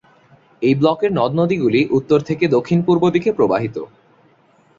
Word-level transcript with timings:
এই 0.61 0.73
ব্লকের 0.75 1.11
নদ-নদীগুলি 1.13 1.81
উত্তর 1.91 2.19
থেকে 2.21 2.45
দক্ষিণ-পূর্ব 2.47 3.03
দিকে 3.09 3.29
প্রবাহিত। 3.31 3.75